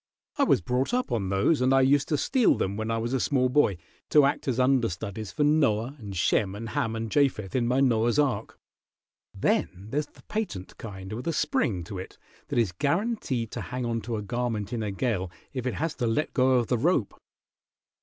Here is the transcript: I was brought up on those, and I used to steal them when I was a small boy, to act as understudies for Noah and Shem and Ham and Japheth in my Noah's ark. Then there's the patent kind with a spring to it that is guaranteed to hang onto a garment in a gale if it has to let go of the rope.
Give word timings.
I 0.39 0.45
was 0.45 0.61
brought 0.61 0.95
up 0.95 1.11
on 1.11 1.29
those, 1.29 1.61
and 1.61 1.75
I 1.75 1.81
used 1.81 2.07
to 2.07 2.17
steal 2.17 2.55
them 2.55 2.75
when 2.75 2.89
I 2.89 2.97
was 2.97 3.13
a 3.13 3.19
small 3.19 3.49
boy, 3.49 3.77
to 4.09 4.25
act 4.25 4.47
as 4.47 4.59
understudies 4.59 5.31
for 5.31 5.43
Noah 5.43 5.95
and 5.99 6.17
Shem 6.17 6.55
and 6.55 6.69
Ham 6.69 6.95
and 6.95 7.11
Japheth 7.11 7.55
in 7.55 7.67
my 7.67 7.81
Noah's 7.81 8.17
ark. 8.17 8.57
Then 9.31 9.89
there's 9.91 10.07
the 10.07 10.23
patent 10.23 10.75
kind 10.79 11.13
with 11.13 11.27
a 11.27 11.33
spring 11.33 11.83
to 11.83 11.99
it 11.99 12.17
that 12.47 12.57
is 12.57 12.71
guaranteed 12.71 13.51
to 13.51 13.61
hang 13.61 13.85
onto 13.85 14.15
a 14.15 14.23
garment 14.23 14.73
in 14.73 14.81
a 14.81 14.89
gale 14.89 15.29
if 15.53 15.67
it 15.67 15.75
has 15.75 15.93
to 15.97 16.07
let 16.07 16.33
go 16.33 16.53
of 16.53 16.65
the 16.65 16.79
rope. 16.79 17.13